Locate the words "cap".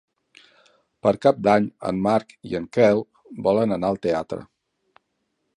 1.25-1.43